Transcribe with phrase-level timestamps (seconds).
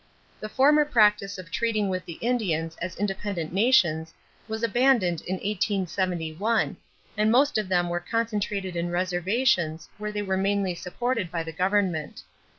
[0.39, 4.15] The former practice of treating with the Indians as independent nations
[4.47, 6.75] was abandoned in 1871
[7.15, 11.53] and most of them were concentrated in reservations where they were mainly supported by the
[11.53, 12.23] government.